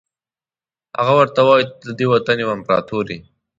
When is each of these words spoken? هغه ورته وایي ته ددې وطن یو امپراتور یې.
هغه 0.99 1.13
ورته 1.19 1.39
وایي 1.47 1.65
ته 1.69 1.81
ددې 1.89 2.05
وطن 2.13 2.37
یو 2.43 2.53
امپراتور 2.57 3.05
یې. 3.13 3.17